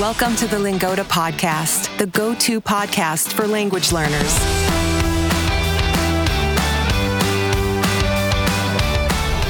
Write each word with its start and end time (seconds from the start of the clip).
Welcome 0.00 0.34
to 0.36 0.48
the 0.48 0.58
Lingoda 0.58 1.04
Podcast, 1.04 1.96
the 1.98 2.08
go 2.08 2.34
to 2.34 2.60
podcast 2.60 3.32
for 3.32 3.46
language 3.46 3.92
learners. 3.92 4.34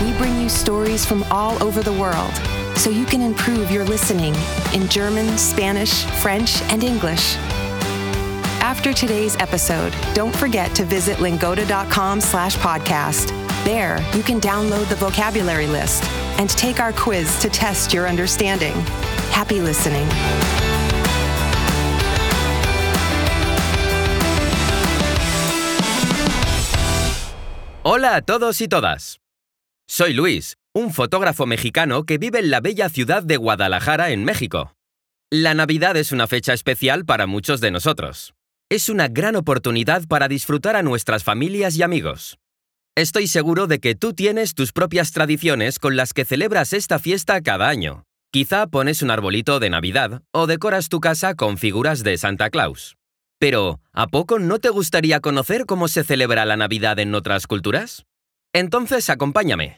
We 0.04 0.12
bring 0.18 0.38
you 0.38 0.50
stories 0.50 1.06
from 1.06 1.22
all 1.30 1.60
over 1.62 1.82
the 1.82 1.94
world 1.94 2.30
so 2.76 2.90
you 2.90 3.06
can 3.06 3.22
improve 3.22 3.70
your 3.70 3.84
listening 3.86 4.34
in 4.74 4.86
German, 4.90 5.38
Spanish, 5.38 6.04
French, 6.20 6.60
and 6.64 6.84
English. 6.84 7.36
After 8.60 8.92
today's 8.92 9.36
episode, 9.36 9.94
don't 10.12 10.36
forget 10.36 10.74
to 10.76 10.84
visit 10.84 11.20
lingoda.com 11.20 12.20
slash 12.20 12.54
podcast. 12.58 13.28
There, 13.64 13.98
you 14.14 14.22
can 14.22 14.42
download 14.42 14.90
the 14.90 14.96
vocabulary 14.96 15.66
list 15.66 16.04
and 16.38 16.50
take 16.50 16.80
our 16.80 16.92
quiz 16.92 17.40
to 17.40 17.48
test 17.48 17.94
your 17.94 18.06
understanding. 18.06 18.74
Happy 19.32 19.60
listening. 19.60 20.06
Hola 27.82 28.16
a 28.16 28.22
todos 28.22 28.60
y 28.60 28.68
todas. 28.68 29.20
Soy 29.86 30.14
Luis, 30.14 30.56
un 30.74 30.92
fotógrafo 30.92 31.46
mexicano 31.46 32.04
que 32.04 32.18
vive 32.18 32.38
en 32.38 32.50
la 32.50 32.60
bella 32.60 32.88
ciudad 32.88 33.22
de 33.22 33.36
Guadalajara, 33.36 34.10
en 34.10 34.24
México. 34.24 34.74
La 35.30 35.54
Navidad 35.54 35.96
es 35.96 36.10
una 36.10 36.26
fecha 36.26 36.52
especial 36.52 37.04
para 37.04 37.26
muchos 37.26 37.60
de 37.60 37.70
nosotros. 37.70 38.34
Es 38.70 38.88
una 38.88 39.08
gran 39.08 39.36
oportunidad 39.36 40.06
para 40.08 40.28
disfrutar 40.28 40.76
a 40.76 40.82
nuestras 40.82 41.22
familias 41.24 41.76
y 41.76 41.82
amigos. 41.82 42.38
Estoy 42.96 43.26
seguro 43.26 43.66
de 43.66 43.80
que 43.80 43.94
tú 43.94 44.14
tienes 44.14 44.54
tus 44.54 44.72
propias 44.72 45.12
tradiciones 45.12 45.78
con 45.78 45.96
las 45.96 46.12
que 46.12 46.24
celebras 46.24 46.72
esta 46.72 46.98
fiesta 46.98 47.40
cada 47.42 47.68
año. 47.68 48.04
Quizá 48.34 48.66
pones 48.66 49.00
un 49.00 49.12
arbolito 49.12 49.60
de 49.60 49.70
Navidad 49.70 50.22
o 50.32 50.48
decoras 50.48 50.88
tu 50.88 50.98
casa 50.98 51.36
con 51.36 51.56
figuras 51.56 52.02
de 52.02 52.18
Santa 52.18 52.50
Claus. 52.50 52.96
Pero, 53.38 53.80
¿a 53.92 54.08
poco 54.08 54.40
no 54.40 54.58
te 54.58 54.70
gustaría 54.70 55.20
conocer 55.20 55.66
cómo 55.66 55.86
se 55.86 56.02
celebra 56.02 56.44
la 56.44 56.56
Navidad 56.56 56.98
en 56.98 57.14
otras 57.14 57.46
culturas? 57.46 58.06
Entonces, 58.52 59.08
acompáñame. 59.08 59.76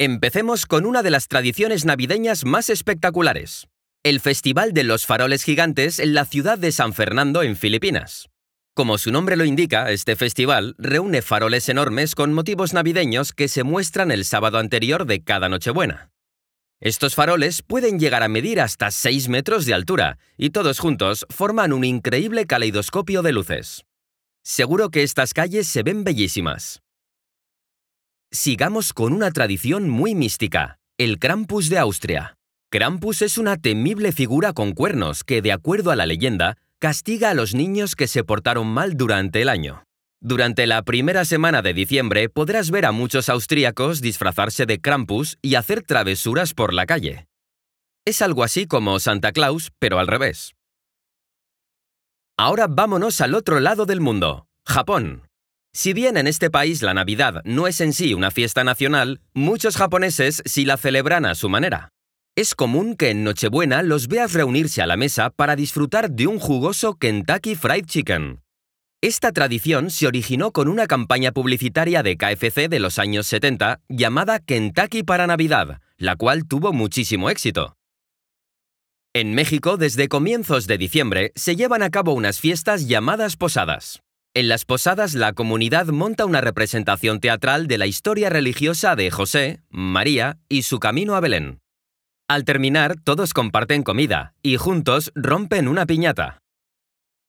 Empecemos 0.00 0.64
con 0.64 0.86
una 0.86 1.02
de 1.02 1.10
las 1.10 1.28
tradiciones 1.28 1.84
navideñas 1.84 2.46
más 2.46 2.70
espectaculares, 2.70 3.66
el 4.04 4.20
Festival 4.20 4.72
de 4.72 4.84
los 4.84 5.04
Faroles 5.04 5.44
Gigantes 5.44 5.98
en 5.98 6.14
la 6.14 6.24
ciudad 6.24 6.56
de 6.56 6.72
San 6.72 6.94
Fernando, 6.94 7.42
en 7.42 7.56
Filipinas. 7.56 8.30
Como 8.74 8.96
su 8.96 9.12
nombre 9.12 9.36
lo 9.36 9.44
indica, 9.44 9.90
este 9.90 10.16
festival 10.16 10.76
reúne 10.78 11.20
faroles 11.20 11.68
enormes 11.68 12.14
con 12.14 12.32
motivos 12.32 12.72
navideños 12.72 13.34
que 13.34 13.48
se 13.48 13.64
muestran 13.64 14.10
el 14.12 14.24
sábado 14.24 14.56
anterior 14.56 15.04
de 15.04 15.22
cada 15.22 15.50
Nochebuena. 15.50 16.13
Estos 16.80 17.14
faroles 17.14 17.62
pueden 17.62 17.98
llegar 17.98 18.22
a 18.22 18.28
medir 18.28 18.60
hasta 18.60 18.90
6 18.90 19.28
metros 19.28 19.64
de 19.64 19.74
altura 19.74 20.18
y 20.36 20.50
todos 20.50 20.78
juntos 20.78 21.26
forman 21.30 21.72
un 21.72 21.84
increíble 21.84 22.46
caleidoscopio 22.46 23.22
de 23.22 23.32
luces. 23.32 23.84
Seguro 24.42 24.90
que 24.90 25.02
estas 25.02 25.32
calles 25.32 25.66
se 25.66 25.82
ven 25.82 26.04
bellísimas. 26.04 26.82
Sigamos 28.30 28.92
con 28.92 29.12
una 29.12 29.30
tradición 29.30 29.88
muy 29.88 30.14
mística, 30.14 30.78
el 30.98 31.18
Krampus 31.18 31.68
de 31.68 31.78
Austria. 31.78 32.36
Krampus 32.70 33.22
es 33.22 33.38
una 33.38 33.56
temible 33.56 34.10
figura 34.10 34.52
con 34.52 34.72
cuernos 34.72 35.22
que, 35.22 35.40
de 35.40 35.52
acuerdo 35.52 35.92
a 35.92 35.96
la 35.96 36.06
leyenda, 36.06 36.56
castiga 36.80 37.30
a 37.30 37.34
los 37.34 37.54
niños 37.54 37.94
que 37.94 38.08
se 38.08 38.24
portaron 38.24 38.66
mal 38.66 38.96
durante 38.96 39.40
el 39.40 39.48
año. 39.48 39.83
Durante 40.26 40.66
la 40.66 40.80
primera 40.80 41.26
semana 41.26 41.60
de 41.60 41.74
diciembre 41.74 42.30
podrás 42.30 42.70
ver 42.70 42.86
a 42.86 42.92
muchos 42.92 43.28
austríacos 43.28 44.00
disfrazarse 44.00 44.64
de 44.64 44.80
Krampus 44.80 45.36
y 45.42 45.56
hacer 45.56 45.82
travesuras 45.82 46.54
por 46.54 46.72
la 46.72 46.86
calle. 46.86 47.26
Es 48.06 48.22
algo 48.22 48.42
así 48.42 48.66
como 48.66 48.98
Santa 49.00 49.32
Claus, 49.32 49.70
pero 49.78 49.98
al 49.98 50.06
revés. 50.06 50.54
Ahora 52.38 52.68
vámonos 52.70 53.20
al 53.20 53.34
otro 53.34 53.60
lado 53.60 53.84
del 53.84 54.00
mundo, 54.00 54.46
Japón. 54.66 55.28
Si 55.74 55.92
bien 55.92 56.16
en 56.16 56.26
este 56.26 56.48
país 56.48 56.80
la 56.80 56.94
Navidad 56.94 57.42
no 57.44 57.66
es 57.66 57.82
en 57.82 57.92
sí 57.92 58.14
una 58.14 58.30
fiesta 58.30 58.64
nacional, 58.64 59.20
muchos 59.34 59.76
japoneses 59.76 60.42
sí 60.46 60.64
la 60.64 60.78
celebran 60.78 61.26
a 61.26 61.34
su 61.34 61.50
manera. 61.50 61.90
Es 62.34 62.54
común 62.54 62.96
que 62.96 63.10
en 63.10 63.24
Nochebuena 63.24 63.82
los 63.82 64.08
veas 64.08 64.32
reunirse 64.32 64.80
a 64.80 64.86
la 64.86 64.96
mesa 64.96 65.28
para 65.28 65.54
disfrutar 65.54 66.10
de 66.10 66.28
un 66.28 66.38
jugoso 66.38 66.94
Kentucky 66.94 67.56
Fried 67.56 67.84
Chicken. 67.84 68.43
Esta 69.04 69.32
tradición 69.32 69.90
se 69.90 70.06
originó 70.06 70.50
con 70.50 70.66
una 70.66 70.86
campaña 70.86 71.30
publicitaria 71.30 72.02
de 72.02 72.16
KFC 72.16 72.70
de 72.70 72.80
los 72.80 72.98
años 72.98 73.26
70 73.26 73.82
llamada 73.86 74.38
Kentucky 74.38 75.02
para 75.02 75.26
Navidad, 75.26 75.82
la 75.98 76.16
cual 76.16 76.48
tuvo 76.48 76.72
muchísimo 76.72 77.28
éxito. 77.28 77.76
En 79.12 79.34
México, 79.34 79.76
desde 79.76 80.08
comienzos 80.08 80.66
de 80.66 80.78
diciembre, 80.78 81.32
se 81.34 81.54
llevan 81.54 81.82
a 81.82 81.90
cabo 81.90 82.14
unas 82.14 82.40
fiestas 82.40 82.88
llamadas 82.88 83.36
posadas. 83.36 84.00
En 84.32 84.48
las 84.48 84.64
posadas, 84.64 85.12
la 85.12 85.34
comunidad 85.34 85.88
monta 85.88 86.24
una 86.24 86.40
representación 86.40 87.20
teatral 87.20 87.66
de 87.66 87.76
la 87.76 87.86
historia 87.86 88.30
religiosa 88.30 88.96
de 88.96 89.10
José, 89.10 89.60
María 89.68 90.38
y 90.48 90.62
su 90.62 90.78
camino 90.80 91.14
a 91.14 91.20
Belén. 91.20 91.60
Al 92.26 92.44
terminar, 92.44 92.96
todos 93.04 93.34
comparten 93.34 93.82
comida 93.82 94.32
y 94.40 94.56
juntos 94.56 95.12
rompen 95.14 95.68
una 95.68 95.84
piñata. 95.84 96.40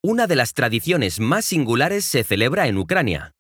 Una 0.08 0.28
de 0.28 0.36
las 0.36 0.54
tradiciones 0.54 1.20
más 1.20 1.46
singulares 1.46 2.06
se 2.06 2.24
celebra 2.24 2.68
en 2.68 2.78
Ucrania. 2.78 3.32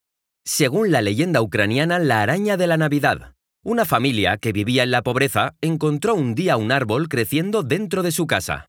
Según 0.43 0.91
la 0.91 1.03
leyenda 1.03 1.39
ucraniana, 1.43 1.99
la 1.99 2.23
araña 2.23 2.57
de 2.57 2.65
la 2.65 2.75
Navidad. 2.75 3.35
Una 3.63 3.85
familia 3.85 4.37
que 4.37 4.51
vivía 4.51 4.81
en 4.81 4.89
la 4.89 5.03
pobreza 5.03 5.53
encontró 5.61 6.15
un 6.15 6.33
día 6.33 6.57
un 6.57 6.71
árbol 6.71 7.07
creciendo 7.07 7.61
dentro 7.61 8.01
de 8.01 8.11
su 8.11 8.25
casa. 8.25 8.65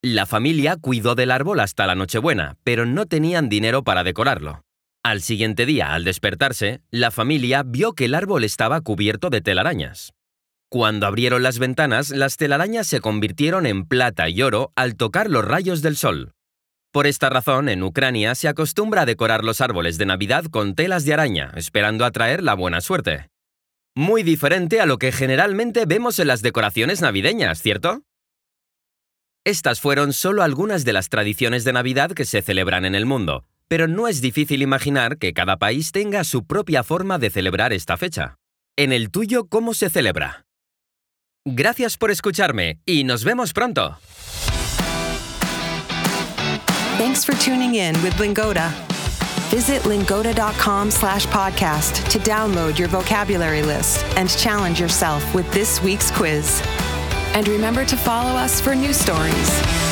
La 0.00 0.26
familia 0.26 0.76
cuidó 0.76 1.16
del 1.16 1.32
árbol 1.32 1.58
hasta 1.58 1.88
la 1.88 1.96
Nochebuena, 1.96 2.54
pero 2.62 2.86
no 2.86 3.06
tenían 3.06 3.48
dinero 3.48 3.82
para 3.82 4.04
decorarlo. 4.04 4.62
Al 5.02 5.20
siguiente 5.20 5.66
día, 5.66 5.92
al 5.92 6.04
despertarse, 6.04 6.82
la 6.92 7.10
familia 7.10 7.64
vio 7.64 7.94
que 7.94 8.04
el 8.04 8.14
árbol 8.14 8.44
estaba 8.44 8.80
cubierto 8.80 9.28
de 9.28 9.40
telarañas. 9.40 10.12
Cuando 10.68 11.08
abrieron 11.08 11.42
las 11.42 11.58
ventanas, 11.58 12.10
las 12.10 12.36
telarañas 12.36 12.86
se 12.86 13.00
convirtieron 13.00 13.66
en 13.66 13.86
plata 13.86 14.28
y 14.28 14.40
oro 14.40 14.70
al 14.76 14.94
tocar 14.94 15.28
los 15.28 15.44
rayos 15.44 15.82
del 15.82 15.96
sol. 15.96 16.32
Por 16.92 17.06
esta 17.06 17.28
razón, 17.30 17.68
en 17.68 17.84
Ucrania 17.84 18.34
se 18.34 18.48
acostumbra 18.48 19.02
a 19.02 19.06
decorar 19.06 19.44
los 19.44 19.60
árboles 19.60 19.96
de 19.96 20.06
Navidad 20.06 20.44
con 20.46 20.74
telas 20.74 21.04
de 21.04 21.14
araña, 21.14 21.52
esperando 21.54 22.04
atraer 22.04 22.42
la 22.42 22.54
buena 22.54 22.80
suerte. 22.80 23.28
Muy 23.94 24.24
diferente 24.24 24.80
a 24.80 24.86
lo 24.86 24.98
que 24.98 25.12
generalmente 25.12 25.84
vemos 25.86 26.18
en 26.18 26.26
las 26.26 26.42
decoraciones 26.42 27.00
navideñas, 27.00 27.62
¿cierto? 27.62 28.02
Estas 29.44 29.80
fueron 29.80 30.12
solo 30.12 30.42
algunas 30.42 30.84
de 30.84 30.92
las 30.92 31.08
tradiciones 31.08 31.62
de 31.64 31.72
Navidad 31.72 32.10
que 32.10 32.24
se 32.24 32.42
celebran 32.42 32.84
en 32.84 32.96
el 32.96 33.06
mundo, 33.06 33.44
pero 33.68 33.86
no 33.86 34.08
es 34.08 34.20
difícil 34.20 34.60
imaginar 34.60 35.16
que 35.16 35.32
cada 35.32 35.58
país 35.58 35.92
tenga 35.92 36.24
su 36.24 36.44
propia 36.44 36.82
forma 36.82 37.18
de 37.18 37.30
celebrar 37.30 37.72
esta 37.72 37.96
fecha. 37.96 38.36
En 38.76 38.92
el 38.92 39.10
tuyo, 39.10 39.46
¿cómo 39.46 39.74
se 39.74 39.90
celebra? 39.90 40.44
Gracias 41.44 41.96
por 41.96 42.10
escucharme 42.10 42.80
y 42.84 43.04
nos 43.04 43.24
vemos 43.24 43.52
pronto. 43.52 43.98
Thanks 47.00 47.24
for 47.24 47.32
tuning 47.32 47.76
in 47.76 47.94
with 48.02 48.20
Lingoda. 48.20 48.68
Visit 49.48 49.86
lingoda.com 49.86 50.90
slash 50.90 51.26
podcast 51.28 52.06
to 52.10 52.18
download 52.18 52.78
your 52.78 52.88
vocabulary 52.88 53.62
list 53.62 54.04
and 54.18 54.28
challenge 54.28 54.78
yourself 54.78 55.34
with 55.34 55.50
this 55.50 55.82
week's 55.82 56.10
quiz. 56.10 56.60
And 57.32 57.48
remember 57.48 57.86
to 57.86 57.96
follow 57.96 58.32
us 58.32 58.60
for 58.60 58.74
new 58.74 58.92
stories. 58.92 59.89